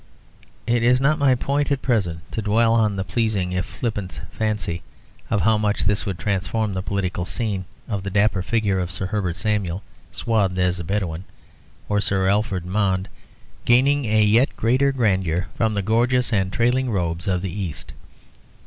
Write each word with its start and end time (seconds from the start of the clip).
It 0.65 0.81
is 0.81 0.99
not 0.99 1.19
my 1.19 1.35
point 1.35 1.71
at 1.71 1.83
present 1.83 2.21
to 2.31 2.41
dwell 2.41 2.73
on 2.73 2.95
the 2.95 3.03
pleasing 3.03 3.51
if 3.51 3.67
flippant 3.67 4.19
fancy 4.31 4.81
of 5.29 5.41
how 5.41 5.59
much 5.59 5.83
this 5.83 6.07
would 6.07 6.17
transform 6.17 6.73
the 6.73 6.81
political 6.81 7.23
scene; 7.23 7.65
of 7.87 8.01
the 8.01 8.09
dapper 8.09 8.41
figure 8.41 8.79
of 8.79 8.89
Sir 8.89 9.05
Herbert 9.05 9.35
Samuel 9.35 9.83
swathed 10.11 10.57
as 10.57 10.79
a 10.79 10.83
Bedouin, 10.83 11.25
or 11.87 12.01
Sir 12.01 12.27
Alfred 12.27 12.65
Mond 12.65 13.09
gaining 13.63 14.05
a 14.05 14.23
yet 14.23 14.57
greater 14.57 14.91
grandeur 14.91 15.49
from 15.53 15.75
the 15.75 15.83
gorgeous 15.83 16.33
and 16.33 16.51
trailing 16.51 16.89
robes 16.89 17.27
of 17.27 17.43
the 17.43 17.53
East. 17.55 17.93